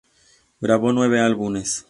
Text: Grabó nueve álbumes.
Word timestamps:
Grabó 0.59 0.91
nueve 0.93 1.19
álbumes. 1.21 1.79